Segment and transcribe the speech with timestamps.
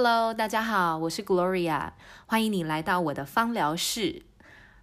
[0.00, 1.90] Hello，大家好，我是 Gloria，
[2.26, 4.22] 欢迎你来到我的芳疗室。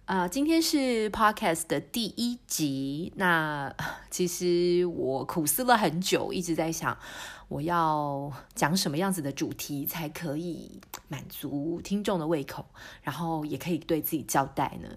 [0.06, 3.12] 呃，今天是 Podcast 的第一集。
[3.16, 3.74] 那
[4.08, 6.96] 其实我苦思了很久，一直在想
[7.48, 12.64] 我要讲什么样子的主题才可以满足听众的胃口，
[13.02, 14.88] 然后也可以对自己交代呢。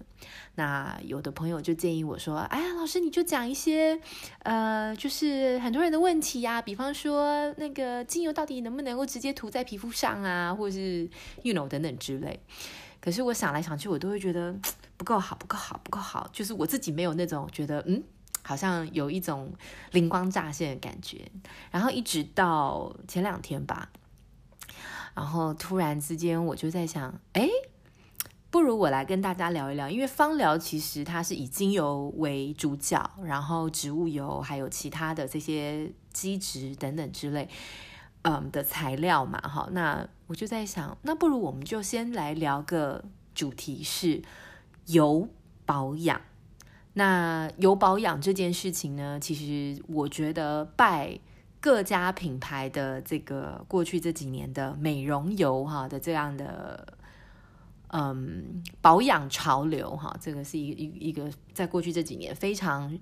[0.54, 4.00] 那有的朋友就建议我说：“哎呀，老师你就讲一些
[4.44, 11.10] 呃，就是很多人的问题呀，比方说那个精油到底能不能够直接涂在皮肤上啊，或者是
[11.42, 12.38] you know 等等之类。”
[13.00, 14.54] 可是我想来想去，我都会觉得
[15.00, 16.28] 不够好，不够好，不够好。
[16.30, 18.02] 就是我自己没有那种觉得，嗯，
[18.42, 19.50] 好像有一种
[19.92, 21.26] 灵光乍现的感觉。
[21.70, 23.88] 然后一直到前两天吧，
[25.14, 27.48] 然后突然之间我就在想，哎，
[28.50, 37.48] 不如我来跟大家聊一聊，因为芳疗其实它是以精油为主角，然后植物油还有其他的这些基质等等之类。
[38.22, 43.02] 嗯的材料嘛，哈，那我就在想，那不如我们就先来聊个
[43.34, 44.20] 主题是
[44.92, 45.28] 油
[45.64, 46.20] 保养。
[46.92, 51.18] 那油保养这件事情呢，其实我觉得拜
[51.60, 56.98] 各家品牌的这个过去这几年的美容油哈的这样的
[57.88, 62.98] 嗯保养潮流哈，这个是一一一个在过去这几年非常。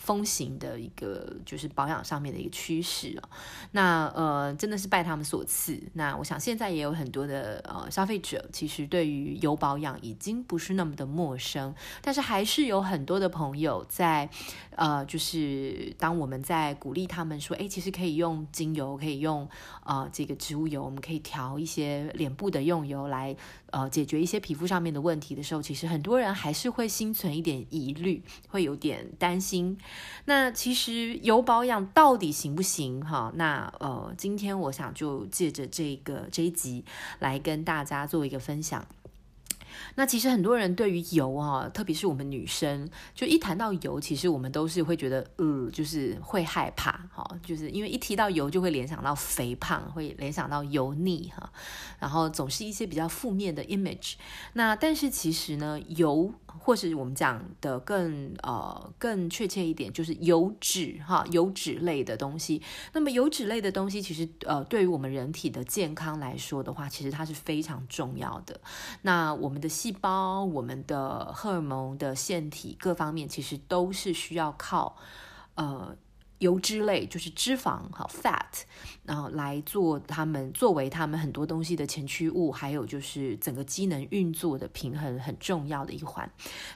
[0.00, 3.28] 风行的一个就是保养上面的一个趋势哦，
[3.72, 5.78] 那呃真的是拜他们所赐。
[5.92, 14.28] 那我想现在也有很多的呃消费者，其实对于油保养已经不是那么的陌生，但是还是有很多的朋友在
[14.74, 19.46] 呃，就是当我们在鼓励他们说，哎，其实可以用精油，可以用
[19.84, 23.36] 呃这个植物油，我们可以调一些脸部的用油来
[23.72, 29.76] 呃解决一些皮肤上面的问题的时候，其实很多人还是会心存一点疑虑，会有点担心。
[30.26, 33.00] 那其实油保养到底行不行？
[33.04, 36.84] 哈，那呃，今天我想就借着这个这一集
[37.18, 38.86] 来跟大家做一个分享。
[39.94, 51.52] 那其实很多人对于油啊，特别是我们女生，就一谈到油，其实我们都是会觉得，呃，就是会害怕，哈，就是因为一提到油就会联想到肥胖，会联想到油腻，哈，
[51.98, 54.14] 然后总是一些比较负面的 image。
[54.54, 62.60] 那但是其实呢，油或是我们讲的更呃更确切一点，就是油脂，哈，油脂类的东西。
[62.92, 68.60] 那么油脂类的东西，其实呃对于我们人体的健康来说的话，其实它是非常重要的。
[69.02, 74.96] 那我们的细胞、我们的荷尔蒙的腺体各方面，其实都是需要靠
[75.54, 75.96] 呃
[76.40, 78.62] 油脂类，就是脂肪哈 fat，
[79.04, 86.30] 然后来做他们作为他们很多东西的前驱物，还有就是整个机能运作的平衡很重要的一环。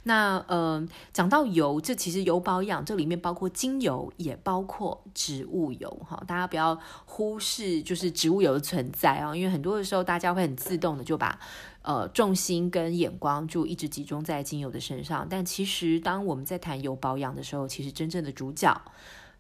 [0.05, 11.39] 那呃讲到油，这其实油保养这里面包括精油，也包括植物油哈，大家不要忽视就是植物油的存在啊，因为很多的时候大家会很自动的就把。
[11.87, 18.75] 呃，重心跟眼光就一直集中在精油的身上，但其实当我们在谈油保养的时候，其实真正的主角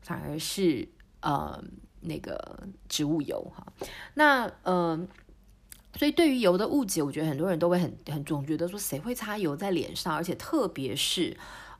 [0.05, 0.89] 反而是
[1.21, 1.61] 呃
[2.03, 3.67] 那个植物油哈。
[4.15, 5.05] 那呃，
[5.99, 11.37] 所以对于油的误解，我觉得很多人都会很很总觉得说，谁会擦油在脸上，而且特别是。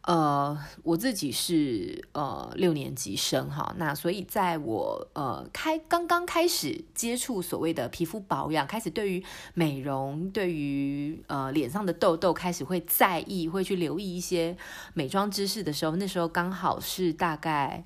[0.07, 14.57] 呃，我自己是呃六年级生哈，那所以在我呃开刚刚开始接触所谓的皮肤保养，开始对于美容，对于呃脸上的痘痘开始会在意，会去留意一些
[14.93, 17.85] 美妆知识的时候，那时候刚好是大概。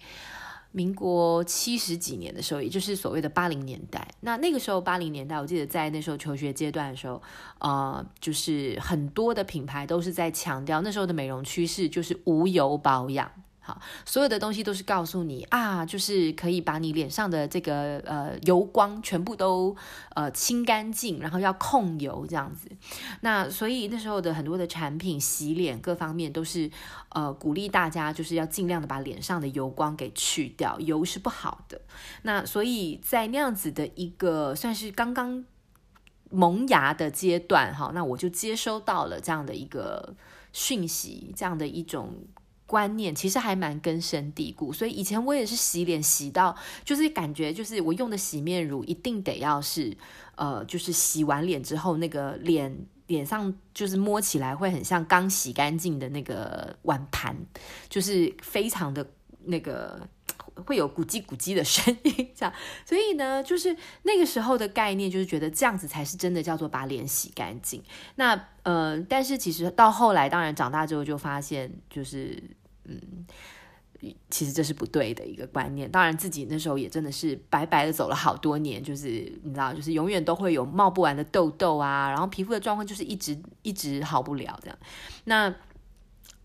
[0.72, 4.06] 民国七十几年的时候，也就是所谓的八零年代。
[4.20, 7.20] 那那个时候，八零年代，我记得在那时候求学阶段的时候，
[7.58, 13.30] 呃，就是很多的品牌都是在强调那时候的美容趋势就是无油保养。
[13.68, 19.76] 好，所有的东西都是告诉你啊，就是可以把你脸上的这个呃油光全部都
[20.14, 22.66] 呃清干净，然后要控油这样子。
[23.20, 26.70] 那所以那时候的很多的产品，洗脸各方面都是
[27.10, 31.78] 呃鼓励大家就是要尽量的把脸上的油光给去掉，油是不好的。
[32.22, 35.44] 那所以在那样子的一个算是刚刚
[36.30, 40.14] 萌芽的阶段哈，那我就接收到了这样的一个
[40.54, 42.14] 讯息，这样的一种。
[42.68, 46.54] 观念其实还蛮根深蒂固，所以以前我也是洗脸洗到，
[46.84, 49.96] 就是感觉就是我用的洗面乳一定得要是，
[50.36, 57.34] 呃，就是洗完脸之后那个脸脸上就是摸起来会很像刚洗干净的那个碗盘，
[57.88, 59.06] 就是非常的
[59.46, 60.06] 那个
[60.66, 62.52] 会有咕叽咕叽的声音，这样。
[62.84, 67.82] 所以呢，就是那个时候的概念就是觉得这样子才是真的叫做把脸洗干净。
[68.16, 72.42] 那呃，但是其实到后来，当然长大之后就发现就是。
[72.88, 75.90] 嗯，其实这是不对的一个观念。
[75.90, 79.08] 当然，自己那时候也真的是白白的走了好多年，就是
[79.42, 84.78] 你知道，就是永远都会有冒不完的痘痘啊，然后皮肤的状况就是一直一直好不了这样。
[85.24, 85.54] 那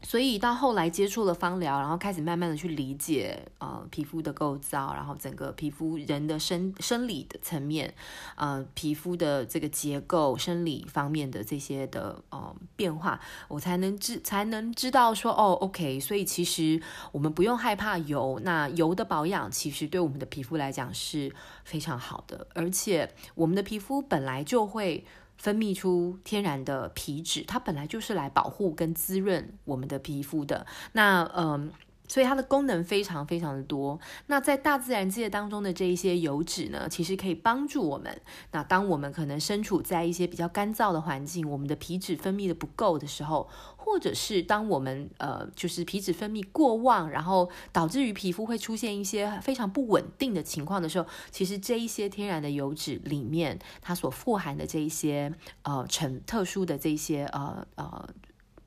[0.03, 7.93] 所以到后来接触了芳疗，然后开始慢慢的去理解呃皮肤的构造，然后整个皮肤人的生生理的层面，
[8.35, 21.33] 呃皮肤的这个结构生理方面的这些的呃变化，我才能知才能知道说哦，OK，所以其实我们不用害怕油，那油的保养其实对我们的皮肤来讲是
[21.63, 25.05] 非常好的，而且我们的皮肤本来就会。
[25.37, 30.65] 分泌出天然的皮脂，它本来就是来保护跟滋润我们的皮肤的。
[30.91, 31.71] 那嗯。
[32.13, 33.99] 所以它的功能非常非常的多。
[34.27, 38.21] 那在大自然界当中的这一些油脂呢，其实可以帮助我们。
[38.51, 55.33] 那当我们可能身处在一些比较干燥的环境，我们的皮脂分泌的不够的时候，或者是当我们呃就是皮脂分泌过旺，然后导致于皮肤会出现一些非常不稳定的情况的时候，其实这一些天然的油脂里面，它所富含的这一些
[55.63, 58.07] 呃成特殊的这一些呃呃。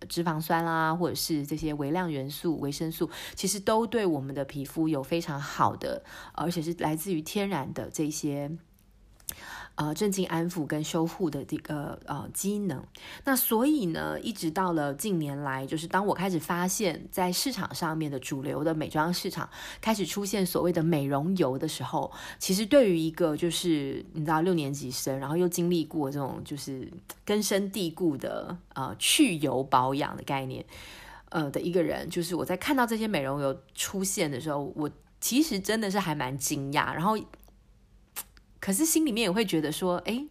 [0.07, 8.51] 脂肪酸啦，或者是这些微量元素、维生素，其实都对我们的皮肤有非常好的，而且是来自于天然的这些。
[9.77, 12.83] 呃，镇静、安抚跟修护的这个呃机能。
[13.25, 19.47] 那所以呢，一直到了近年来，就是当我开始发现，在市场上面的主流的美妆市场
[19.83, 26.91] 开始出现所谓的美容油的时候，其实对于一个就是你知道六年级生，然后又经历过这种就是
[27.27, 30.65] 根深蒂固的呃去油保养的概念，
[31.29, 34.91] 呃的一个人，就是我在看到这些美容油出现的时候，我
[35.21, 37.19] 其实真的是还蛮惊讶，然后。
[38.67, 40.27] 可是心里面也会觉得说，哎，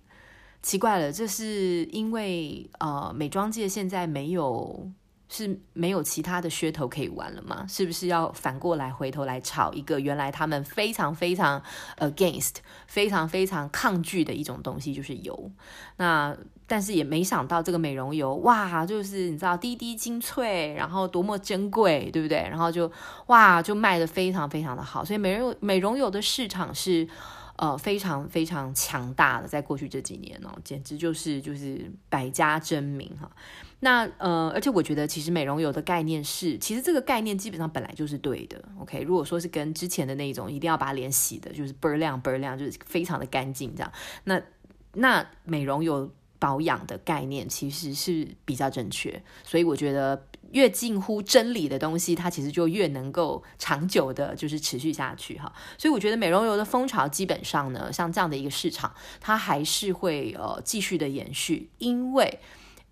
[0.62, 4.92] 奇怪了，这是因为呃，美妆界现在没有
[5.30, 7.66] 是没有其他的噱头可以玩了吗？
[7.70, 11.64] 是不是要反过来回头来炒一个原来他们非常非常
[12.00, 12.56] against、
[12.88, 15.50] 非常非常抗拒的一种东西，就是油。
[15.96, 16.36] 那
[16.68, 22.40] 但是也没想到这个美容油，哇，就是你知道滴滴精粹，然后多么珍贵，对不对？
[22.40, 22.92] 然后就
[23.28, 27.08] 哇，就卖得非常非常的好，所以美容美容油的市场是。
[27.58, 33.32] 呃，非常非常强大的，在过去这几年哦，简直就是就是百家争鸣哈。
[33.80, 38.62] 那呃，而且我觉得其实美容油的概念是，其实这个概念基本上本来就是对的。
[38.80, 43.92] OK，如果说是跟之前的那种一定要把脸洗的，就是倍儿亮倍儿亮，就是非常的干净这样，
[44.24, 44.42] 那
[44.94, 46.10] 那美容油
[46.40, 50.26] 保养的概念其实是比较正确，所以我觉得。
[50.52, 55.52] 越近乎真理的东西，它其实就越能够长久的，就是持续下去哈。
[55.78, 62.40] 所以我觉得美容油的风潮基本上呢，像这样的一个市场，它还是会呃继续的延续，因为。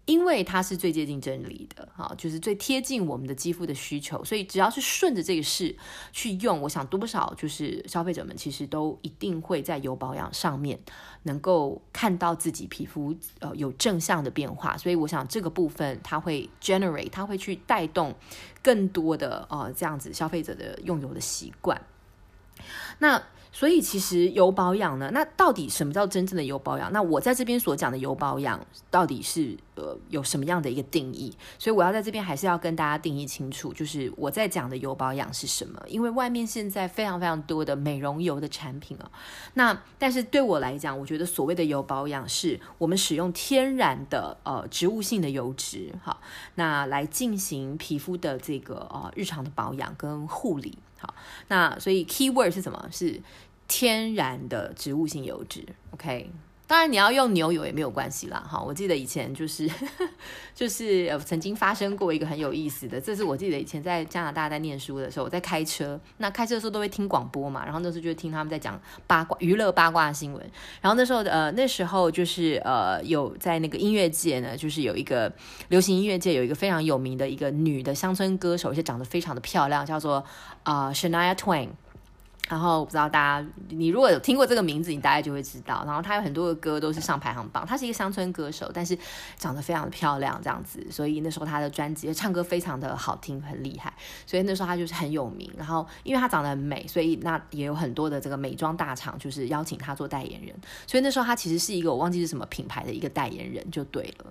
[0.06, 5.74] 因为它是最接近真理的，哈，就是最贴近我们的肌肤的需求，所以只要是顺着这个势
[6.12, 10.78] 去用，我想多少就是消费者们其实都一定会在油保养上面
[11.24, 18.14] 能够看到自己皮肤呃有正向的变化，所以我想这个部分它会 generate，它会去带动
[18.62, 21.82] 更多的呃这样子消费者的用油的习惯，
[23.00, 23.24] 那。
[23.54, 26.92] 所以其实油保养呢，那到底什么叫真正的油保养？
[26.92, 28.60] 那我在这边所讲的油保养
[28.90, 31.32] 到底是呃有什么样的一个定义？
[31.60, 35.80] 所以我要在这边还是要跟大家定义清楚，就是我在讲的油保养是什么？
[35.88, 39.12] 因为外面现在非常非常多的美容油的产品啊。
[39.54, 46.20] 那但是对我来讲，我觉得所谓的油保养是我们使用天然的呃植物性的油脂，好，
[46.56, 50.80] 那来进行皮肤的这个呃日常的保养跟护理。
[51.00, 51.14] 好，
[51.50, 52.88] 那所以 keyword 是什么？
[52.90, 53.20] 是
[53.68, 55.66] 天然的植物性油脂。
[55.92, 56.30] OK，
[56.68, 58.44] 当然你要用牛油也没有关系啦。
[58.50, 59.70] 哈，我记得以前就是
[60.56, 70.42] 就是曾经发生过一个很有意思的，这是我记得以前在加拿大在念书的时候，我在开车，那开车的时候都会听广播嘛，然后那时候就听他们在讲八卦娱乐八卦新闻。
[70.82, 75.32] 然后那时候呃那时候就是呃有在那个音乐界呢，就是有一个
[75.70, 80.24] 流行音乐界有一个非常有名的一个女的乡村歌手，而且长得非常的漂亮，叫做。
[80.64, 81.72] 啊、Shania Twain，
[82.50, 85.82] 然后我不知道大家，你如果有听过这个名字，你大概就会知道。
[85.86, 87.66] 然后他有很多的歌都是上排行榜。
[87.66, 88.98] 他是一个乡村歌手，但是
[89.38, 90.86] 长得非常的漂亮，这样子。
[90.92, 93.92] 所以那时候他的专辑唱歌非常的好听，很厉害。
[94.26, 95.50] 所以那时候他就是很有名。
[95.58, 100.54] 然后因为他长得很美，所以那也有很多的这个美妆大厂就是邀请他做代言人。
[100.86, 104.26] 所以那时候他其实是一个我忘记是什么品牌的一个代言人就对了。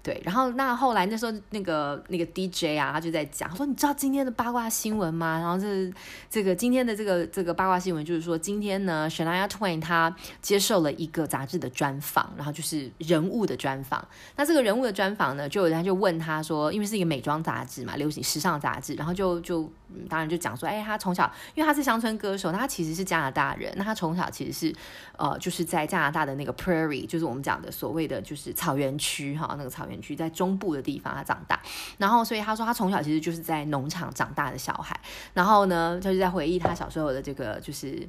[0.00, 5.38] 对，然后那后来那时候那个那个 DJ 啊，他就在讲，他说你知道今天的八卦新闻吗？
[5.38, 5.92] 然后这
[6.30, 14.06] 这个今天的这个这个八卦新闻就是说，今天呢，Shania Twain 他接受了一个杂志的专访，然后就是人物的专访。
[14.36, 24.74] 那这个人物的专访呢，就有人就问他说，因为是一个美妆杂志嘛，流行时尚杂志，然后就就嗯，当然就讲说，哎，他从小因为他是乡村歌手，那他其实是加拿大人，那他从小其实是
[25.16, 31.60] 呃，就是在加拿大的那个 Prairie，就是我们讲的所谓的就是草原区哈，那个草原区在中部的地方他长大，
[31.98, 34.98] 然后所以他说他从小其实就是在农场长大的小孩，
[35.34, 38.08] 然后呢，就是在回忆他小时候的这个就是。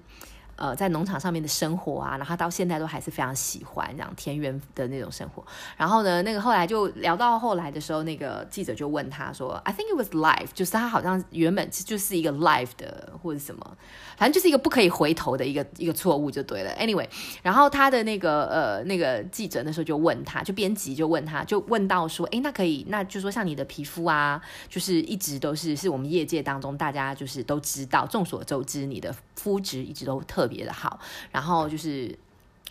[0.59, 5.41] 呃，在农场上面的生活啊，然后他到现在都还是非常喜欢这样田园的那种生活。
[5.77, 13.77] 然后呢，那个后来就聊到后来的时候，那个记者就问他说：“I think it was life，就是他好像原本就是一个 life 的或者什么，
[14.17, 16.71] 反正就是一个不可以回头的一个一个错误就对了。
[16.75, 17.07] Anyway，
[17.41, 30.99] 然后他的那个呃那个记者那时候就问他，就编辑就问他，就问到说：诶，那可以，那就说像你的皮肤啊，就是一直都是是我们业界当中大家就是都知道，众所周知，你的肤质一直都特。”别的好，
[31.31, 32.09] 然后就是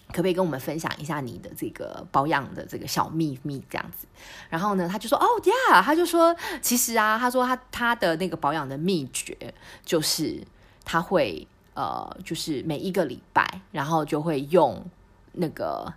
[0.09, 4.07] 可不可以跟我们分享一下你的这个保养的这个小秘密这样子？
[4.51, 9.55] 然后呢，他就说：“哦，yeah，他就说其实啊，他说他他的那个保养的秘诀
[9.85, 10.45] 就是
[10.85, 14.85] 他会呃，就是每一个礼拜，然后就会用
[15.33, 15.95] 那个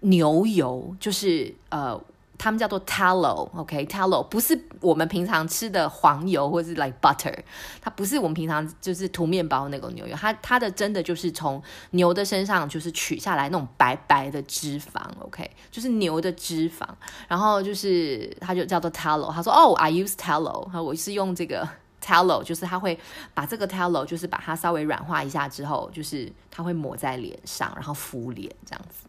[0.00, 2.00] 牛油，就是呃。”
[2.42, 7.32] 他们叫做 tallow，OK，tallow、不是我们平常吃的黄油或是 like butter，
[7.80, 16.84] 它不是我们平常就是涂面包那个牛油，它它的真的就是从牛的身上就是取下来那种白白的脂肪，OK，就是牛的脂肪，
[17.28, 21.68] 然后就是它就叫做 tallow，他说哦，I use tallow，我是用这个
[22.02, 22.98] tallow，就是他会
[23.32, 29.06] 把这个 tallow 就是把它稍微软化一下之后，就是他会抹在脸上，然后敷脸这样子。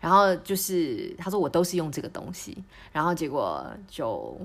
[0.00, 2.56] 然后就是他说我都是用这个东西，
[2.90, 4.40] 然后结果就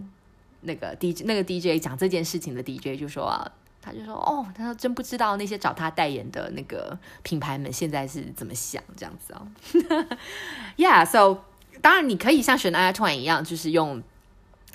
[0.61, 3.49] 那个 DJ 那个 DJ 讲这件事情的 DJ 就说啊，
[3.81, 9.47] 他就说哦，他说真不知道那些找他代言的那个品牌们现在是怎么想这样子哦。
[10.75, 11.37] Yeah，so
[11.81, 14.03] 当然你可以像 Shania Twain 一样，就是用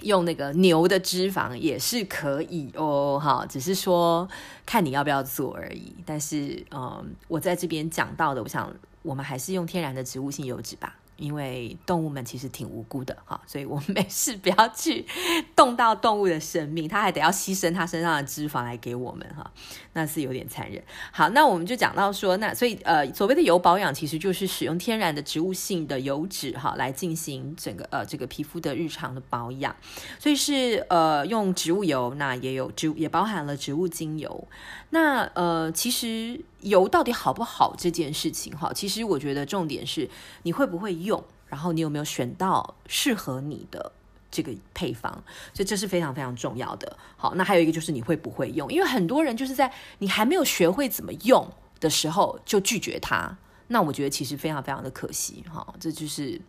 [0.03, 4.29] 用那个牛的脂肪也是可以哦，哈，只是说
[4.65, 5.95] 看你要不要做而已。
[6.05, 8.73] 但是嗯，我在这边讲到的，我想。
[9.03, 10.95] 我们还是用天然的植物性油脂吧。
[11.21, 15.07] 因为动物们其实挺无辜的哈，所以我们没事不要去
[15.55, 19.49] 动到动物的生命，它还得要牺牲它身上的脂肪来给我们哈，
[19.93, 20.83] 那是有点残忍。
[21.13, 29.77] 好，那我们就讲到说，那所以呃，所谓的油保养其实就是使用天然的植物性的油脂哈，来进行整个呃这个皮肤的日常的保养，
[30.19, 34.49] 所以是呃用植物油，那也有植物也包含了植物精油。
[34.91, 40.09] 那呃其实油到底好不好这件事情哈，其实我觉得重点是
[40.43, 41.23] 你会不会用。
[41.47, 43.91] 然后你有没有选到适合你的
[44.31, 45.11] 这个配方？
[45.53, 46.97] 所以这是非常非常重要的。
[47.17, 48.73] 好，那还有一个就是你会不会用？
[48.73, 51.51] 因为很多人就是在你还没有学会怎么用
[51.81, 53.37] 的时候就拒绝它。
[53.73, 56.41] 那我觉得其实非常非常的可惜，哈，这就是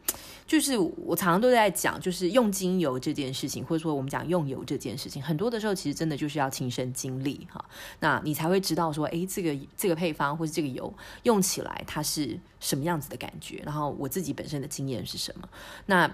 [0.47, 7.63] 就是我常常都在讲，就是用精油这件事情，或者说我们讲用油这件事情，很多的时候其实真的就是要亲身经历，哈，
[7.99, 15.47] 那你才会知道说，诶，这个这个配方或是这个油用起来它是什么样子的感觉，然后我自己本身的经验是什么，
[15.85, 16.11] 那。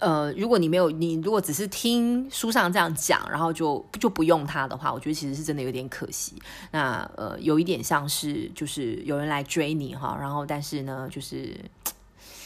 [0.00, 6.34] 呃，如果你没有，你如果只是听书上这样讲，然后就就不用它的话，我觉得其实是真的有点可惜。
[6.72, 11.54] 那呃，有一点像是就是有人来追你哈，然后但是呢，就是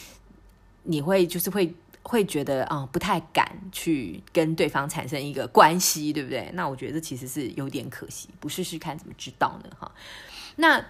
[0.84, 6.50] 你会就是会会觉得啊、不太敢去跟对方产生一个关系，对不对？
[6.52, 9.70] 那我觉得这其实是有点可惜，不试试看怎么知道呢？
[9.78, 9.90] 哈，
[10.56, 10.84] 那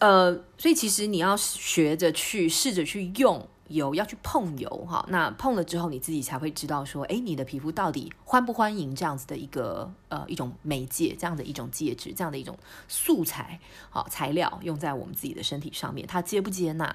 [0.00, 3.48] 呃，所以其实你要学着去试着去用。
[3.70, 12.58] 油要去碰油哈，那碰了之后，你自己才会知道说，诶，你的皮肤到底欢不欢迎这样子的一个呃一种媒介，这样的一种介质，这样的一种
[12.88, 13.58] 素材，
[13.88, 16.94] 好材料用在我们自己的身体上面，它接不接纳？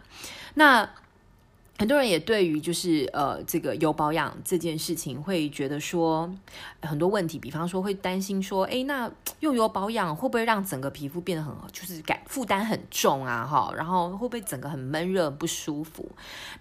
[0.54, 0.90] 那。
[1.78, 6.34] 很多人也对于就是呃这个油保养这件事情会觉得说
[6.82, 13.46] 很多问题，比方说会担心说，哎，那用油保养会不会让整个皮肤变得很就是感负担很重啊？
[13.46, 16.10] 哈，然后会不会整个很闷热不舒服？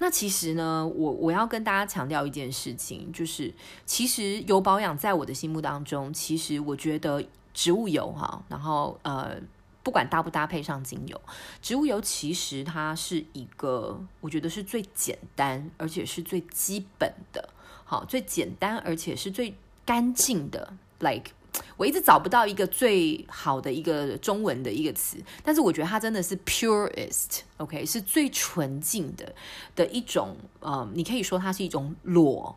[0.00, 3.54] 那其实呢，我我要跟大家强调一件事情，就是
[3.86, 9.36] 其实油保养在我的心目当中，其实我觉得植物油哈，然后呃。
[9.84, 11.20] 不管搭不搭配上精油，
[11.62, 17.50] 植物油其实它是一个，我觉得是最简单而且是最基本的，
[17.84, 20.72] 好，最简单而且是最干净的。
[21.00, 21.32] Like，
[21.76, 29.34] 我一直找不到一个最好的一个中文的一个词，但是我觉得它真的是 purest，OK 是最纯净的
[29.76, 32.56] 的一种，呃，你可以说它是一种裸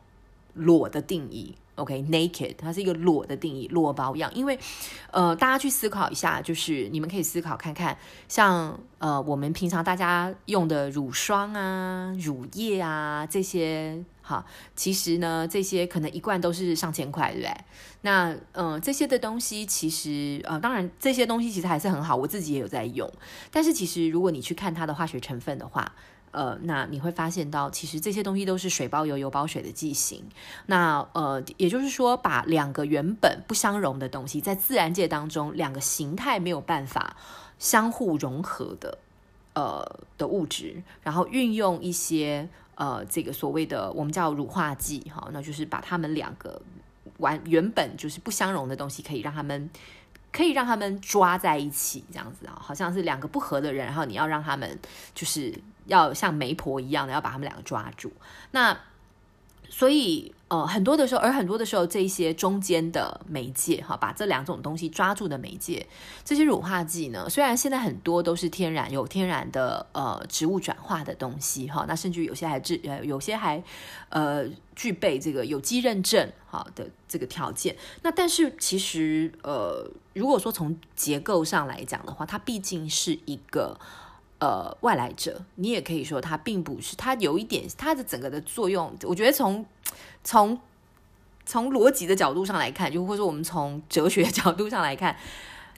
[0.54, 1.56] 裸的定义。
[1.78, 4.34] OK，naked，、它是一个裸的定义，裸保养。
[4.34, 4.60] 因为，
[5.12, 14.44] 呃，大家去思考一下，就是你们可以思考看看，像呃，我们平常大家用的乳霜啊、乳液啊这些，哈，
[14.76, 17.54] 其实呢，这些可能一罐都是上千块，对不对？
[18.02, 23.08] 那嗯、这些的东西其实呃，当然这些东西其实还是很好，我自己也有在用。
[23.52, 25.94] 但是其实如果你去看它的化学成分的话，
[26.32, 30.24] 呃，那你会发现到其实这些东西都是水包油，油包水的剂型。
[30.68, 37.16] 那呃，也就是说，把两个原本不相容的东西，在自然界当中，两个形态没有办法
[37.60, 38.98] 相互融合的
[39.54, 42.50] 呃的物质，然后运用一些。
[42.80, 46.62] 呃，这个所谓的我们叫乳化剂，哈，那就是把它们两个
[47.18, 49.68] 完原本就是不相容的东西，可以让它们
[50.38, 54.78] 可以让他们抓在一起，这样子啊，好像是两个不合的人，然后你要让他们
[55.16, 55.52] 就是
[55.88, 58.12] 要像媒婆一样的要把他们两个抓住，
[58.52, 58.78] 那。
[59.70, 65.86] 所以，呃，很多的时候，而很多的时候，这一些中间的媒介，哈，把这两种东西抓住的媒介，
[66.24, 73.62] 这些乳化剂呢，虽然现在很多都是天然，有天然的呃植物转化的东西，哈，那甚至有些还制呃有些还
[74.08, 83.78] 呃具备这个有机认证哈的这个条件，那但是其实呃，如果说从结构上来讲的话，它毕竟是一个。
[84.40, 89.66] 呃，外来者，你也可以说它并不是，它有一点它的整个的作用，我觉得从
[90.24, 90.60] 从
[91.46, 95.18] 从逻辑的角度上来看，就或者说我们从哲学的角度上来看，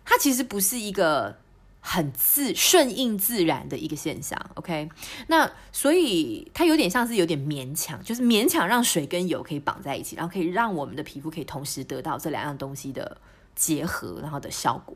[0.04, 1.38] 它其实不是一个
[1.80, 4.40] 很自顺应自然的一个现象。
[4.56, 4.90] OK，
[5.28, 13.18] 那所以它有点像是有点勉强，就是勉强让水跟油可以绑在一起，然后可以让我们的皮肤可以同时得到这两样东西的
[13.56, 14.96] 结合，然后的效果。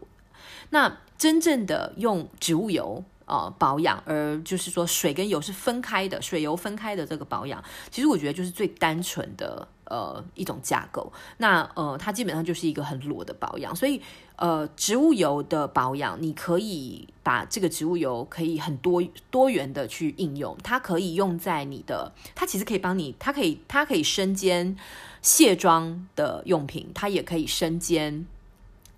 [0.72, 3.04] 那真正的用植物油。
[3.26, 11.12] 呃，保养，而就是说水跟油是分开的，水油分开的这个保养，其实我觉得就是最单纯的呃一种架构。
[11.38, 13.74] 那呃，它基本上就是一个很裸的保养。
[13.76, 14.02] 所以
[14.36, 19.02] 呃，植物油的保养，你可以把这个植物油可以很多
[19.32, 20.58] 多元的去应用。
[20.62, 24.76] 它可以用在你的，它其实可以帮你，它可以它可以身兼
[25.22, 28.26] 卸妆的用品，它也可以身兼。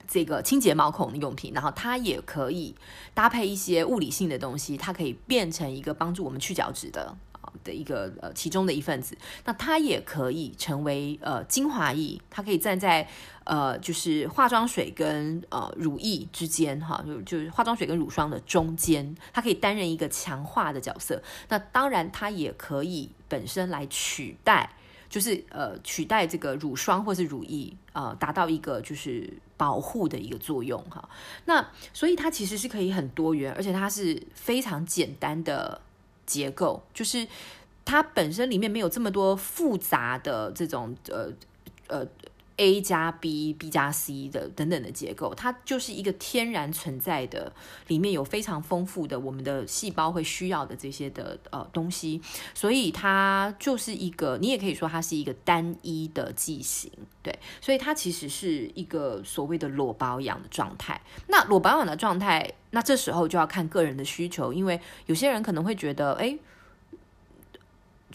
[0.07, 2.75] 这个清洁毛孔的用品，然后它也可以
[3.13, 9.17] 搭配一些物理性的东西，它可以变成一个帮助我们去角质的啊的一个呃其中的一份子。
[9.45, 13.07] 那它也可以成为呃精华液，它可以站在
[13.43, 21.21] 呃就是化妆水跟呃乳液之间哈，就就是化妆水跟乳霜的中间，它可以担任一个强化的角色。
[21.49, 24.71] 那当然，它也可以本身来取代。
[25.15, 31.07] 就是呃取代这个乳霜或是乳液，呃达到一个就是保护的一个作用哈。
[31.45, 35.79] 那所以它其实是可以很多元，而且它是非常简单的
[36.25, 37.25] 结构，就是
[37.85, 41.31] 它本身里面没有这么多复杂的这种呃
[41.87, 42.05] 呃。
[42.57, 47.51] A 加 B，B 加 C 的等等的结构，它就是一个天然存在的，
[47.87, 52.21] 里面有非常丰富的我们的细胞会需要的这些的呃东西，
[52.53, 56.89] 所以它就是一个，你也可以说它是一个单一的剂型，
[57.21, 61.01] 对，所以它其实是一个所谓的裸保养的状态。
[61.27, 66.37] 那裸保养的状态，那这时候就要看个人的需求，因为有些人可能会觉得，哎，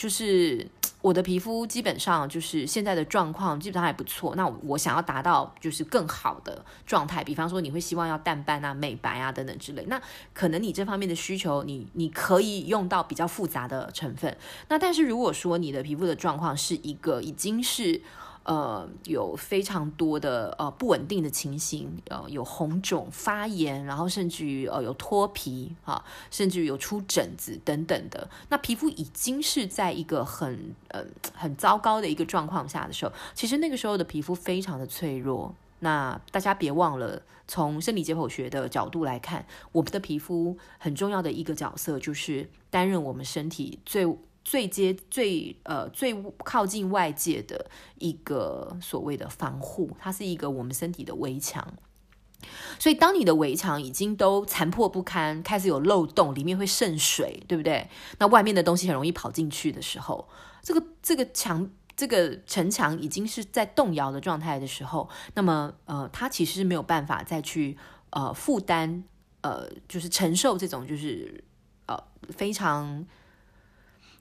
[0.01, 0.67] 就是。
[1.03, 9.99] 我的皮肤基本上就是现在的状况基本上还不错，那我想要达到就是更好的状态，比方说你会希望要淡斑啊、美白啊等等之类，那
[10.35, 14.37] 可能你这方面的需求，你你可以用到比较复杂的成分。
[14.69, 18.03] 那但是如果说你的皮肤的状况是一个已经是。
[18.43, 28.29] 呃，有非常多的呃不稳定的情形，呃，有红肿、发炎，然后甚至于呃有脱皮啊，甚至于有出疹子等等的。
[28.49, 35.55] 那皮肤已经是在一个很呃很糟糕的一个状况下的时候，其实那个时候的皮肤非常的脆弱。
[35.81, 44.07] 那大家别忘了，从生理解剖学的角度来看，我们的皮肤很重要的一个角色就是担任我们身体最。
[44.45, 51.75] 最接最呃最靠近外界的一个所谓的防护，它是一个我们身体的围墙。
[52.79, 57.87] 所以，当你的围墙已经都残破不堪，开始有漏洞，里面会渗水，对不对？
[58.19, 60.27] 那外面的东西很容易跑进去的时候，
[60.63, 67.77] 这个这个墙这个城墙已经是在动摇的状态的时候，那么呃，它其实是没有办法再去
[68.09, 69.05] 呃负担
[69.43, 71.45] 呃，就是承受这种就是
[71.87, 73.07] 呃非常。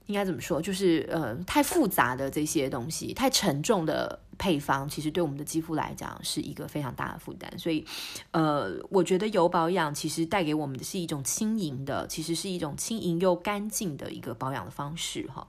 [0.09, 0.59] 应该怎么说？
[0.59, 7.47] 就是呃，太复杂的这些东西，太沉重的配方，其实对我们的肌肤来讲是一个非常大的负担。
[7.59, 7.85] 所以，
[8.31, 15.47] 呃，我觉得油保养其实带给我们的是一种轻盈的，其实是一种轻盈又干净的一个保养的方式哈。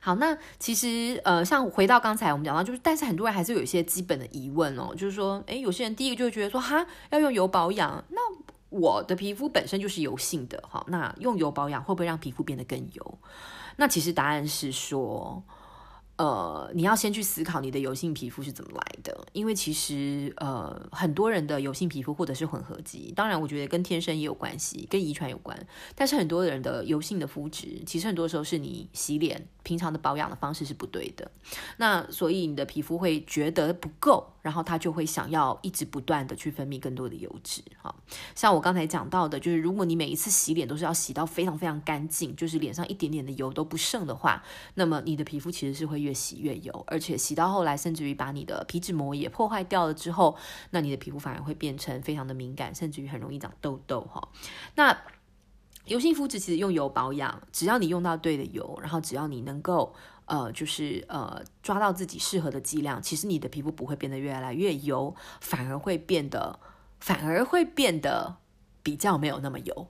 [0.00, 8.31] 好，那其实呃，像回到刚才我们讲到，就是但是很多人还是有一些基本的疑问哦，就是说，诶，有些人第一个就会觉得说，哈，要用油保养，那
[8.72, 13.18] 我的皮肤本身就是油性的哈，那用油保养会不会让皮肤变得更油？
[13.76, 15.44] 那其实答案是说。
[16.16, 31.28] 呃，你要先去思考你的油性皮肤是怎么来的，因为其实呃，很多人的油性皮肤或者是混合肌，当然我觉得跟天生也有关系，跟遗传有关，但是很多人的油性的肤质，其实很多时候是你洗脸平常的保养的方式是不对的，
[31.78, 34.31] 那所以你的皮肤会觉得不够。
[34.42, 37.94] 然后它就会想要一直不断的去分泌更多的油脂，哈，
[38.34, 44.42] 像我刚才讲到的，就是如果你每一次洗脸都是要洗到非常非常干净，就是脸上一点点的油都不剩的话，
[44.74, 50.36] 那么你的皮肤其实是会越洗越油，而且洗到后来，甚至于把你的皮脂膜也破坏掉了之后，
[50.70, 54.28] 那你的皮肤反而会变成非常的敏感，甚至于很容易长痘痘，哈。
[54.74, 54.96] 那
[55.92, 59.94] 油性肤质其实用油保养，只要你用到对的油，然后只要你能够。
[60.24, 66.58] 呃，就是呃，抓到自己适合的剂量，其实你的皮肤不会变得越来越油，反而会变得，
[67.00, 68.36] 反而会变得
[68.82, 69.88] 比较没有那么油，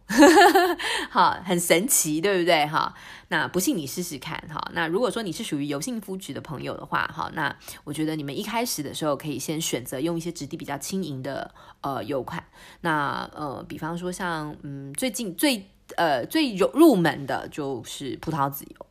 [1.10, 2.66] 好，很神奇，对不对？
[2.66, 2.94] 哈，
[3.28, 4.70] 那不信你试试看，哈。
[4.72, 12.42] 那如果说你是属于油性肤质的朋友的话，哈，那我觉得你们一开始的时候可以先选择用一些质地比较轻盈的呃油款，
[12.80, 18.86] 那呃，比方说像嗯，最近最呃最入入门的就是葡萄籽油。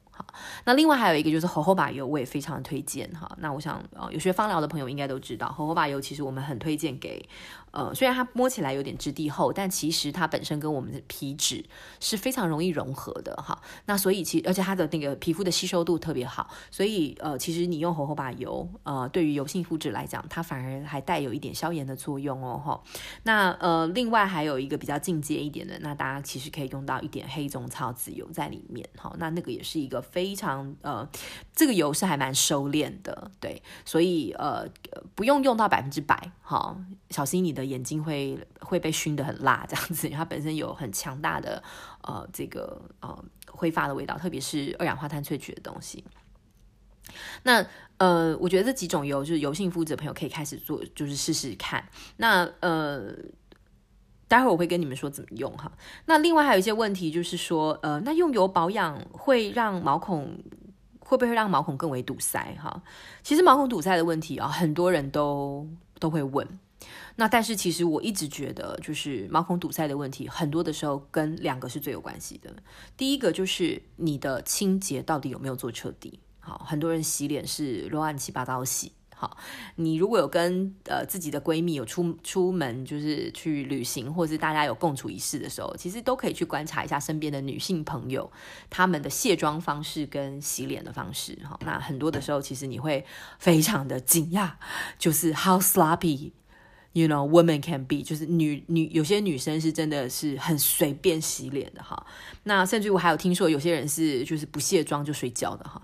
[0.65, 3.29] 那另外还有一个就是猴猴把油，我也非常推荐哈。
[3.39, 7.27] 那我想啊，有学芳疗的朋友应该都知道，猴猴把油其实我们很推荐给。
[7.71, 11.63] 呃，虽然它摸起来有点质地厚，但其实它本身跟我们的皮脂
[12.01, 13.57] 是非常容易融合的哈。
[13.86, 22.84] 那所以其而且它的那个皮肤的吸收度特别好，所以呃，其实你用猴猴巴油，呃，对于油性肤质来讲，它反而还带有一点消炎的作用哦哈。
[23.23, 29.15] 那呃，另外还有一个比较进阶一点的，那大家其实可以用到一点黑棕草籽油在里面哈。
[29.17, 31.07] 那那个也是一个非常呃，
[31.55, 34.67] 这个油是还蛮收敛的，对，所以呃，
[35.15, 36.75] 不用用到百分之百哈，
[37.10, 37.61] 小心你的。
[37.65, 41.62] 眼睛会会被熏得很辣，这样子，它本身有很强大的
[42.04, 46.04] 呃这个呃挥发的味道，特别是二氧化碳萃取的东西。
[47.43, 47.65] 那
[47.97, 51.84] 呃，我觉得这几种油就是油性肤质的朋友可以开始做，就是试试看。
[52.17, 53.13] 那呃，
[54.28, 55.71] 待会儿我会跟你们说怎么用哈。
[56.06, 60.41] 那另外还有一些问题，就是说呃，那用油保养会让毛孔
[61.00, 62.82] 会不会让毛孔更为堵塞哈？
[63.24, 65.67] 其实毛孔堵塞的问题啊，很多人都
[66.00, 66.47] 都会问。
[67.15, 72.52] 那但是其实我一直觉得，就是毛孔堵塞的问题，很多的时候跟两个是最有关系的。
[72.95, 76.19] 第一个就是你的清洁到底有没有做彻底？
[76.39, 78.93] 好，很多人洗脸是乱七八糟洗。
[79.15, 79.38] 好，
[79.76, 88.32] 你如果有跟呃自己的闺蜜有出出门，就是去旅行，或是大家有共处一室的时候，其实都可以去观察一下身边的女性朋友，
[88.71, 91.38] 她们的卸妆方式跟洗脸的方式。
[91.43, 93.06] 好，那很多的时候，其实你会
[93.38, 94.54] 非常的惊讶，
[94.97, 96.32] 就是 how sloppy。
[96.93, 102.06] You know, women can be，就是女女有些女生是真的是很随便洗脸的哈。
[102.43, 105.82] 那甚至我还有听说有些人是就是不卸妆就睡觉的哈。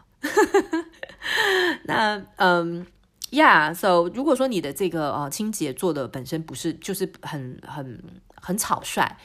[1.85, 2.85] 那嗯
[3.31, 8.03] ，Yeah，so 如果说你的这个呃清洁做的本身不是就是很很
[8.35, 9.17] 很草率，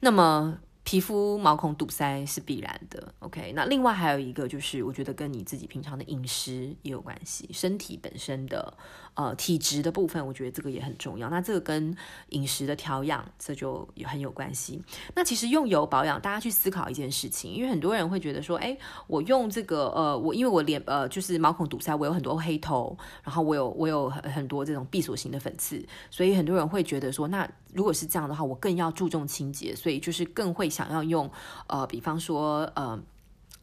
[0.00, 0.58] 那么。
[0.88, 3.52] 皮肤毛孔堵塞是必然的，OK。
[3.54, 8.72] 那另外还有一个就是，我觉得跟你自己平常的饮食也有关系，身体本身的
[9.12, 11.28] 呃体质的部分，我觉得这个也很重要。
[11.28, 11.94] 那这个跟
[12.30, 14.82] 饮食的调养，这就也很有关系。
[15.14, 18.74] 那其实用油保养，大家去思考一件事情，因为很多人会觉得说，哎，
[19.08, 30.68] 我用这个呃，我因为我脸呃就是毛孔堵塞，我有很多黑头，然后我有我有很很多这种闭锁型的粉刺，所以很多人会觉得说，那如果是这样的话，我更要注重清洁，所以就是更会。
[30.68, 31.28] 想要用
[31.66, 32.96] 呃，比方说呃，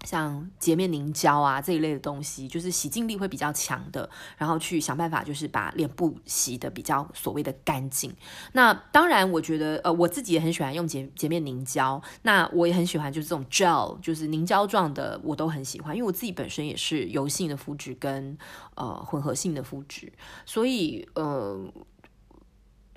[0.03, 8.13] 像洁面凝胶啊这一类的东西，就是洗净力会比较强的，然后去想办法，就是把脸部洗得比较所谓的干净。
[8.53, 18.37] 那当然，我觉得呃，我自己也很喜欢用洁洁面凝胶，那我也很喜欢就是这种 gel，就是凝胶状的，我都很喜欢，因为我自己本身也是油性的肤质跟
[18.73, 20.11] 呃混合性的肤质，
[20.45, 21.71] 所以呃。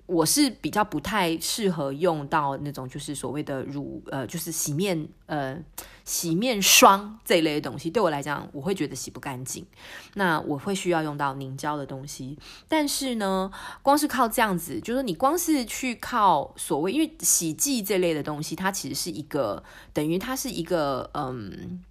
[0.08, 5.62] 我是比较不太适合用到那种就是所谓的乳呃，就是洗面呃
[6.06, 9.66] 洗面霜这一类的东西，对我来讲我会觉得洗不干净。
[10.14, 13.50] 那我会需要用到凝胶的东西，但是呢，
[13.82, 21.84] 光是靠这样子，就是你光是去靠所谓，因为洗剂这类的东西，它其实是一个等于它是一个嗯，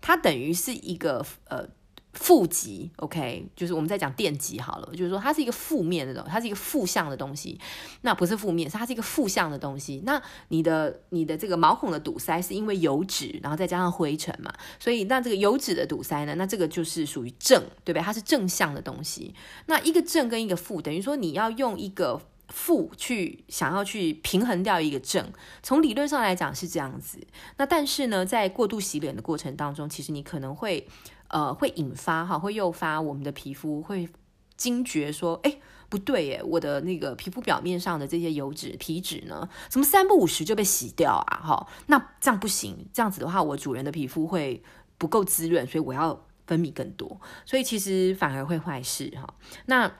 [0.00, 1.68] 它等于是一个呃。
[2.12, 7.58] 负极，OK，就是我们在讲电极好了，就是说它是一个负面的东，它是一个负向的东西，
[8.02, 10.02] 那不是负面，是它是一个负向的东西。
[10.04, 18.02] 那你的你的这个毛孔的堵塞是因为油脂，然后再加上灰尘嘛，所以那这个油脂的堵塞呢，那这个就是属于正，对不对？
[18.02, 19.34] 它是正向的东西。
[19.66, 22.20] 那一个正跟一个负，等于说你要用一个。
[22.52, 25.24] 负去想要去平衡掉一个正，
[25.62, 27.20] 从理论上来讲是这样子。
[27.58, 30.84] 那但是呢，在过度洗脸的过程当中，其实你可能会
[31.30, 34.08] 呃会引发哈，会诱发我们的皮肤会
[34.56, 35.56] 惊觉说，哎，
[35.88, 41.40] 不对耶，我的那个皮肤表面上的这些油脂、皮脂呢，怎么三不五时就被洗掉啊？
[41.42, 44.62] 哈，那这样不行，这样子的话，我主人的皮肤会
[44.98, 49.34] 不够滋润，所以我要分泌更多，所以其实反而会坏事哈。
[49.66, 49.90] 那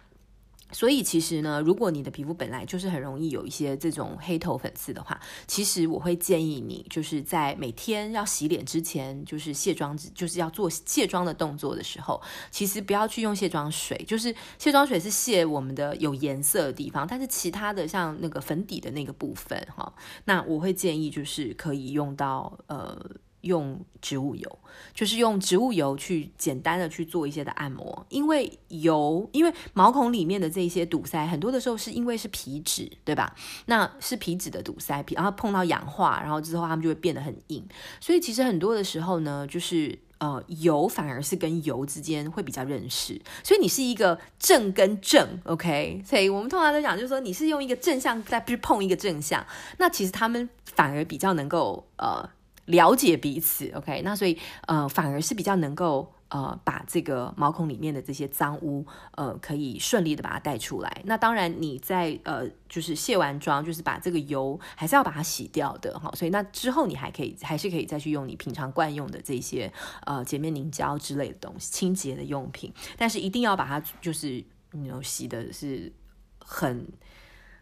[0.72, 19.92] 所以其实呢，如果你的皮肤本来就是很容易有一些这种黑头粉刺的话，其实我会建议你，就是在每天要洗脸之前，就是卸妆，就是要做卸妆的动作的时候，其实不要去用卸妆水，就是卸妆水是卸我们的有颜色的地方，但是其他的像那个粉底的那个部分哈，
[20.24, 22.98] 那我会建议就是可以用到呃。
[23.42, 24.58] 用植物油，
[24.92, 33.34] 就是用植物油去简单的去做一些的按摩，因为油，因为毛孔里面的这些堵塞，很多的时候是因为是皮脂，对吧？
[33.66, 37.66] 那是皮脂的堵塞，然后碰到氧化，然后之后它们就会变得很硬。
[38.00, 43.18] 所以其实很多的时候呢，就是呃，油反而是跟油之间会比较认识。
[43.42, 46.02] 所以你是一个正跟正，OK？
[46.04, 49.46] 所以我们通常都讲，就是说你是用一个正向再去碰一个正向，
[49.78, 52.28] 那其实他们反而比较能够呃。
[52.70, 61.02] 了解彼此，OK，那所以呃，反而是比较能够呃，把这个毛孔里面的这些脏污呃，可以顺利的把它带出来。
[61.04, 66.10] 那当然你在呃，就是卸完妆，就是把这个油还是要把它洗掉的哈。
[66.14, 69.72] 所以那之后你还可以还是可以再去用你平常惯用的这些
[70.06, 72.72] 呃洁面凝胶之类的东西，清洁的用品。
[72.96, 75.92] 但是一定要把它就是你要洗的是
[76.38, 76.86] 很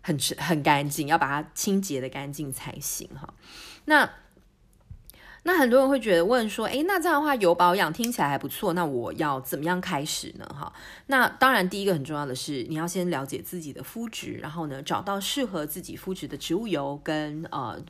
[0.03, 3.33] 很很干净，要把它清洁的干净才行哈。
[3.87, 4.11] 那。
[5.48, 10.44] 那很多人会觉得问说，诶，那这样的话油保养听起来还不错，那我要怎么样开始呢？
[10.54, 10.70] 哈，
[11.06, 17.82] 那当然第一个很重要的是你要先了解自己的肤质，然后呢找到适合自己肤质的植物油跟呃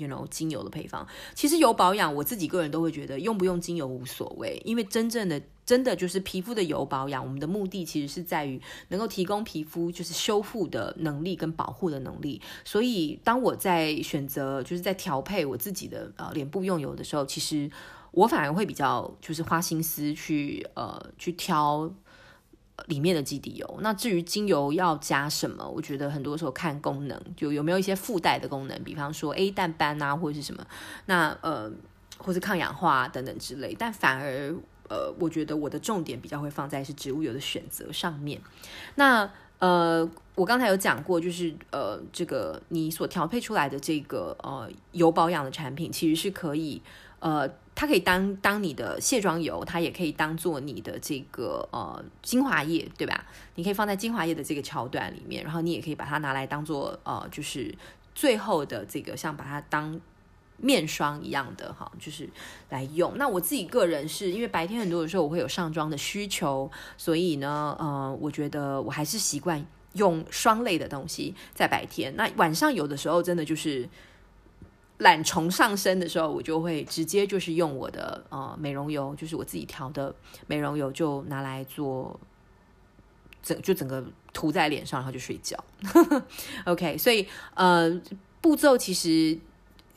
[0.00, 1.06] ，you know 精油的配方。
[1.34, 5.38] 其实油保养我自己个人都会觉得用不用精油无所谓，因为真正的。
[5.72, 12.42] 真的就是皮肤的油保养，我们的目的其实是在于能够提供皮肤就是修复的能力跟保护的能力。
[12.62, 17.70] 所以当我在选择就是在调配我自己的呃脸部用油的时候，其实
[18.10, 21.90] 我反而会比较就是花心思去呃去挑
[22.88, 23.78] 里面的基底油。
[23.80, 30.66] 那至于精油要加什么，我觉得很多时候看功能，就有没有一些附带的功能，比方说 A 淡斑啊或者是什么，
[31.06, 31.72] 那呃
[32.18, 34.54] 或是抗氧化等等之类，但反而。
[34.92, 38.38] 呃，我觉得我的重点比较会放在是植物油的选择上面。
[38.96, 39.26] 那
[39.58, 46.82] 呃，我刚才有讲过，就是呃，这个你所调配出来的这个呃油保养的产品，其实是可以
[47.20, 53.24] 呃，它可以当当你的卸妆油，它也可以当做你的这个呃精华液，对吧？
[53.54, 57.74] 你可以放在精华液的这个桥段里面，然后你也可以把它拿来当做呃，就是
[58.14, 59.98] 最后的这个像把它当。
[60.62, 62.30] 面霜一样的哈，就是
[62.70, 63.18] 来用。
[63.18, 72.14] 那我自己个人是因为白天很多的时候我会有上妆的需求，所以呢，呃，我觉得我还是习惯用霜类的东西在白天。
[72.14, 73.88] 那晚上有的时候真的就是
[74.98, 80.14] 懒虫上身的时候，我就会直接就是用我的呃美容油，就是我自己调的
[80.46, 82.20] 美容油，就拿来做
[83.42, 85.58] 整就整个涂在脸上，然后就睡觉。
[86.66, 88.00] OK，所以呃
[88.40, 89.36] 步骤其实。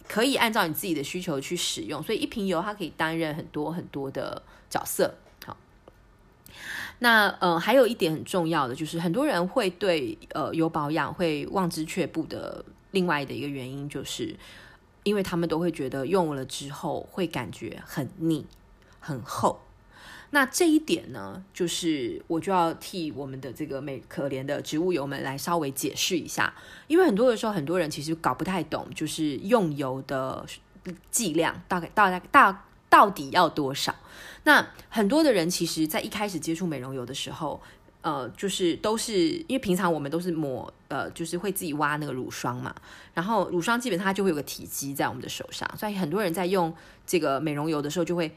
[0.08, 5.14] 可以按照你自己的需求去使用，所以一瓶油它可以担任很多很多的角色。
[5.46, 5.58] 好，
[7.00, 14.36] 那呃还有一点很重要的就是，很多人会对呃油保养会望之却步的另外的一个原因，就是
[15.04, 18.46] 因为他们都会觉得用了之后会感觉很腻、
[19.00, 19.60] 很厚。
[20.36, 26.54] 那这一点呢，就是我就要替我们的这个美可怜的植物油们来稍微解释一下，
[26.88, 30.46] 因为很多的时候，很多人其实搞不太懂，就是用油的
[31.10, 33.96] 剂量大概大概大到底要多少。
[34.44, 37.62] 那很多的人其实，在一开始接触美容油的时候，
[38.02, 42.76] 呃，就是都是因为平常我们都是抹，呃，就是会自己挖那个乳霜嘛，
[43.14, 46.76] 然后乳霜基本上它就会有个体积在我们的手上，所以很多人在用
[47.08, 48.36] 这个美容油的时候就会。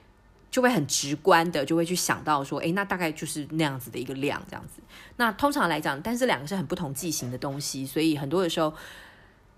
[0.51, 4.83] 就会很直观的就会去想到说，诶，那大概就是那样子的一个量，这样子。
[5.17, 8.73] 那通常来讲，但是两个是很不同剂型的东西，所以很多的时候。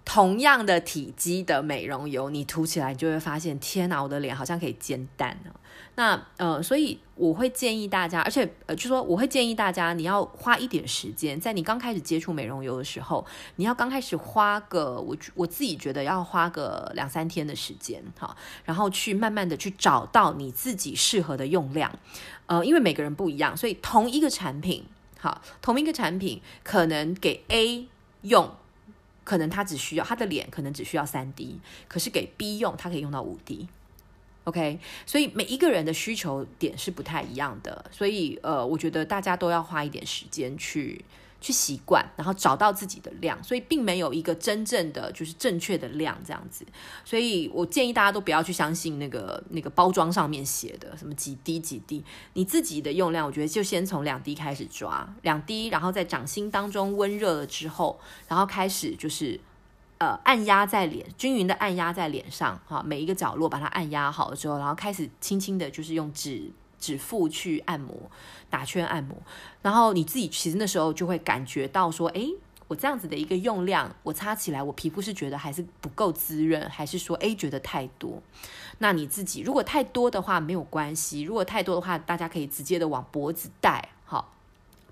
[0.02, 5.52] 同样的体积的美容油，你涂起来你就会发现，天哪，我的脸好像可以煎蛋呢。
[5.96, 13.26] 那呃，所以我会建议大家，而且呃，就说我会建议大家，你要花一点时间，在你刚开始接触美容油的时候，
[13.56, 21.92] 你要刚开始花个我我自己觉得要花个两三天的时间，哈，然后去慢慢的去找到你自己适合的用量，
[22.46, 24.84] 呃，因为每个人不一样，所以同一个产品，
[25.18, 27.88] 好，同一个产品可能给 A。
[28.22, 28.54] 用，
[29.24, 33.66] 可能他只需要他的脸可能只需要三滴，可是给 B 用，他可以用到五滴。
[34.50, 41.04] OK，所以每一个人的需求点是不太一样的，所以呃，我觉得大家都要花一点时间去
[41.40, 46.66] 去习惯，然后找到自己的量，所以并没有一个真正的就是正确的量这样子。
[47.04, 59.38] 所以我建议大家都不要去相信那个那个包装上面写的什么几滴几滴，你自己的用量，我觉得就先从两滴开始抓，两滴，然后在掌心当中温热了之后，然后开始就是。
[60.00, 67.94] 呃，按压在脸，均匀的按压在脸上，哈，每一个角落把它按压好了之后，然后开始轻轻的，就是用指指腹去按摩，
[68.48, 69.14] 打圈按摩，
[69.60, 72.30] 然后你自己其实那时候就会感觉到说，诶，
[72.66, 78.22] 我这样子的一个用量，我擦起来，我皮肤是觉得还是不够滋润，还是说，诶，觉得太多？
[78.78, 83.90] 那你自己如果太多的话没有关系，如果太多的话，大家可以直接的往脖子带，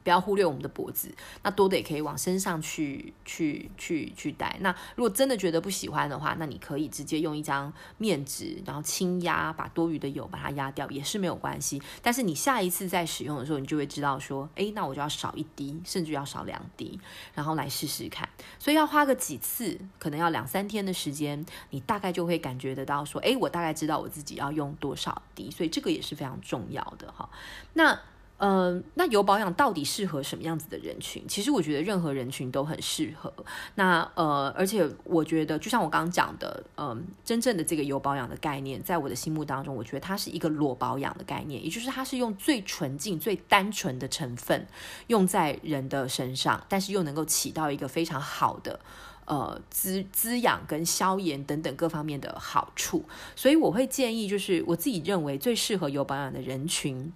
[0.09, 4.57] 不要忽略我们的脖子，那多的也可以往身上去去去去带。
[4.61, 11.83] 那如果真的觉得不喜欢的话，那你可以直接用一张面纸，然后轻压，把多余的油把它压掉，也是没有关系。
[12.01, 16.99] 但是你下一次再使用的时候，你就会知道说，诶，那我就要少一滴，甚至要少两滴，
[17.35, 18.27] 然后来试试看。
[18.59, 25.51] 所以要花个几次，可能要两三天的时间，你大概就会感觉得到说，诶，我大概知道我自己要用多少滴。
[25.51, 27.29] 所以这个也是非常重要的哈。
[27.75, 28.01] 那。
[28.41, 31.25] 嗯、那油保养到底适合什么样子的人群？
[31.27, 33.33] 其实我觉得任何人群都很适合。
[33.75, 44.67] 那呃，而且我觉得，就像我刚刚讲的，嗯、真正的这个油保养的概念，在我的心目当中，我觉得它是一个裸保养的概念，也就是它是用最纯净、最单纯的成分
[45.09, 48.79] 用在人的身上，但是又能够起到一个非常好的
[49.25, 53.05] 呃滋滋养跟消炎等等各方面的好处。
[53.35, 57.13] 所以我会建议，就是我自己认为最适合油保养的人群。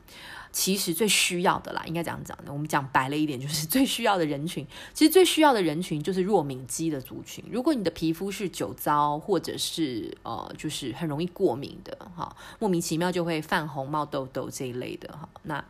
[0.52, 2.52] 其实最需要的啦，应该这样讲的。
[2.52, 4.66] 我们讲白了一点，就是 最需要的人群。
[4.92, 7.42] 其实最需要的人群就是弱敏肌的族群。
[7.50, 15.64] 如果你的皮肤是酒糟，或者是呃，就是很容易过敏的哈，莫名其妙就会泛红、冒痘痘这一类的哈，那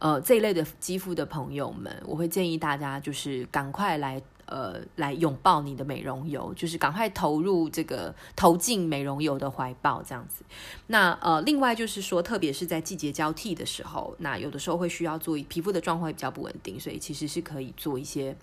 [0.00, 4.20] 呃这一类的肌肤的朋友们，我会建议大家就是赶快来。
[4.46, 10.44] 呃，来拥抱你的美容油，就是赶快投入这个投进美容油的怀抱，这样子。
[10.88, 18.36] 那呃，另外就是说，特别是在季节交替的时候，那有的时候会需要做皮肤的状况会比较不稳定，所以其实是可以做一些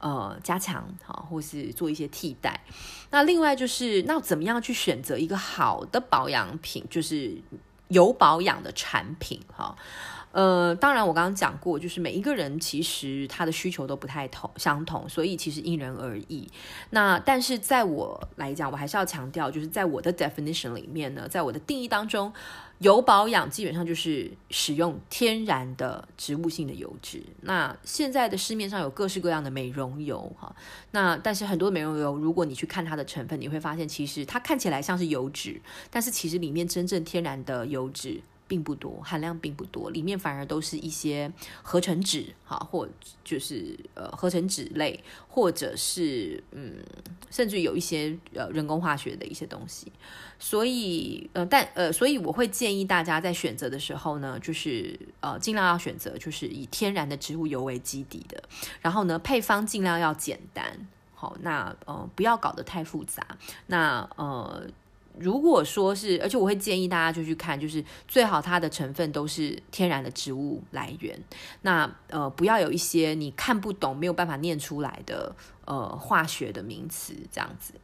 [0.00, 2.60] 呃加强，好，或是做一些替代。
[3.10, 7.36] 那另外就是，那怎么样去选择一个好的保养品，就是
[7.88, 9.74] 油保养的产品，哈。
[10.30, 16.48] 呃，当然，我刚刚讲过，就是每一个人其实他的需求都不太同相同，所以其实因人而异。
[16.90, 22.32] 那但是在我来讲，我还是要强调，就是在我的 definition 里面呢，在我的定义当中，
[22.78, 27.22] 油保养基本上就是使用天然的植物性的油脂。
[27.40, 30.54] 那现在的市面上有各式各样的美容油哈，
[30.90, 35.60] 那但是很多美容油，如果你去看它的成分，你会发现其实它看起来像是油脂，
[35.90, 38.20] 但是其实里面真正天然的油脂。
[38.48, 41.30] 并不多，含量并不多，里面反而都是一些
[41.62, 42.88] 合成脂，哈，或
[43.22, 46.74] 就是呃合成脂类，或者是嗯，
[47.30, 49.92] 甚至有一些呃人工化学的一些东西。
[50.38, 58.42] 所以呃，但呃，所以我会建议大家在选择的时候呢，就是呃尽量要选择就是以天然的植物油为基底的，
[58.80, 63.22] 然后呢配方尽量要简单，好，那呃不要搞得太复杂，
[63.66, 64.66] 那呃。
[65.20, 71.18] 如果说是，而且我会建议大家就去看，就是最好它的成分都是天然的植物来源。
[71.62, 77.74] 那呃，不要有一些你看不懂、没有办法念出来的呃化学的名词，这样子。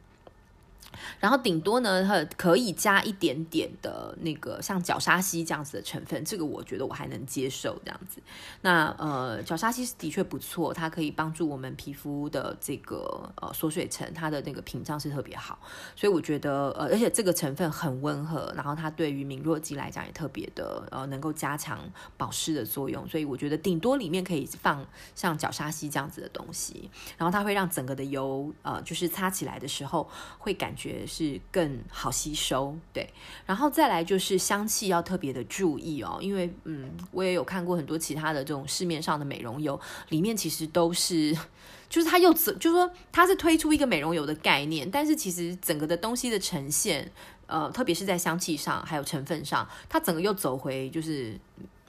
[1.19, 8.21] 然后顶多呢，它可以加一点点的那个像角鲨烯这样子的成分，这个我觉得我还能接受这样子。
[8.61, 15.59] 那呃，角鲨烯的确不错，它可以帮助我们皮肤的这个呃锁水层，它的那个屏障是特别好。
[15.95, 21.79] 所以我觉得呃，而且这个成分很温和，然后它对于敏弱肌来讲也特别的呃能够加强
[22.15, 23.07] 保湿的作用。
[23.09, 30.84] 所以我觉得顶多里面可以放像角鲨烯这样子的东西，然后它会让整个的油呃就是擦起来的时候会感觉。
[30.85, 33.09] 觉是更好吸收，对，
[33.45, 39.79] 然后再来就是香气要特别的注意哦，因为嗯，我也有看过很多其他的这种市面上的美容油，
[40.09, 41.35] 里面其实都是，
[41.89, 47.11] 就是它又就是说它是推出一个美容油的概念，但是其实整个的东西的呈现，
[47.47, 51.39] 呃，特别是在香气上还有成分上，它整个又走回就是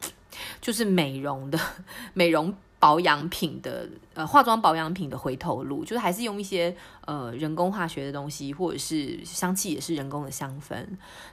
[0.63, 1.61] 就是美容的
[2.15, 2.55] 美容。
[2.87, 6.73] 保养品的呃，化妆保养品的回头路，就是还是用一些
[7.05, 10.87] 呃人工化学的东西，或者是香气也是人工的香氛。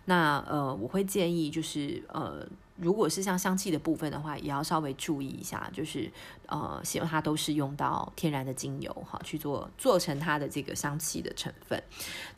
[0.06, 2.44] 那呃，我会建议就是呃，
[2.78, 6.12] 如果是像香气的部分的话，也要稍微注意一下，就是
[6.48, 11.82] 呃，希望它都是用到天然的精油哈，去做做成它的这个香气的成分。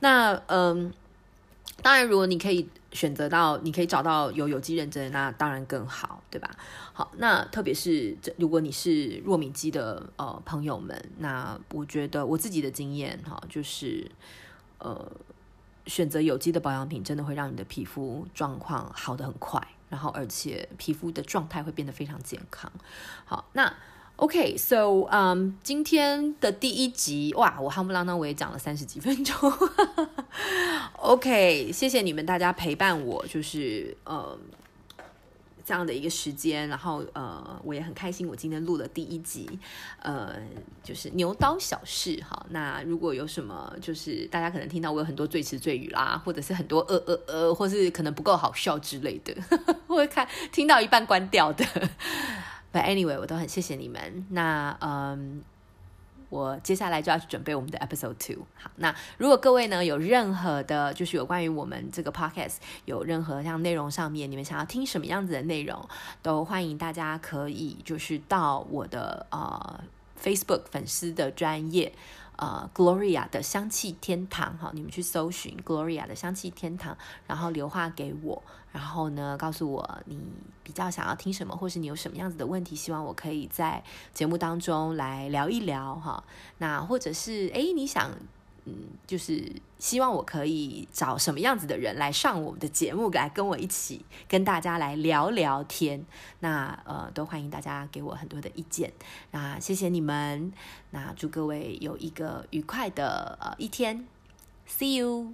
[0.02, 0.94] 那嗯、
[1.82, 6.50] 当然，如果你可以选择到，你可以找到有有机认证，那当然更好，对吧？
[6.94, 14.10] 好，那特别是这，如果你是弱敏肌的呃朋友们，那我觉得我自己的经验哈，就是
[14.80, 15.12] 呃，
[15.86, 19.62] 选择有机的保养品，真的会让你的皮肤状况好得很快。
[19.88, 22.72] 然后，而且皮肤的状态会变得非常健康。
[23.24, 23.72] 好，那
[24.18, 29.36] OK，so，嗯今天的第一集，哇，我夯不啷当我也讲了三十几分钟。
[31.02, 34.38] OK，谢谢你们大家陪伴我，就是呃。
[35.68, 39.50] 这样的一个时间，然后呃，我也很开心，我今天录了第一集，
[40.00, 40.36] 呃，
[40.84, 42.46] 就是牛刀小事哈。
[42.52, 49.36] 那如果有什么，就是大家可能听到我有很多醉词醉语啦，或者是很多呃呃呃，或是可能不够好笑之类的，
[49.88, 51.66] 会看听到一半关掉的。
[52.76, 54.26] But anyway，我都很谢谢你们。
[54.32, 55.42] 那嗯。
[56.30, 58.44] 我接下来就要去准备我们的 episode two。
[58.58, 62.56] 好，那如果各位呢有任何的，就是有关于我们这个 podcast
[62.86, 65.88] 有任何像内容上面，你们想要听什么样子的内容，
[66.24, 69.80] 都欢迎大家可以就是到我的呃
[70.22, 71.94] Facebook 粉丝的专业。
[72.38, 76.98] 呃，Gloria 的香气天堂，哈，你们去搜寻 Gloria 的香气天堂，
[77.28, 78.44] 然后留话给我，
[78.76, 80.20] 然后呢，告诉我你
[80.62, 83.82] 比较想要听什么，或是你有什么样子的问题，希望我可以在
[84.14, 86.22] 节目当中来聊一聊，哈，
[86.58, 88.12] 那或者是，诶，你想。
[88.68, 88.74] 嗯，
[89.06, 96.04] 就是希望我可以找什么样子的人来上我们的节目，来跟我一起跟大家来聊聊天。
[96.40, 98.92] 那呃，都欢迎大家给我很多的意见。
[99.30, 100.52] 那谢谢你们，
[100.90, 104.08] 那祝各位有一个愉快的呃一天。
[104.68, 105.32] See you。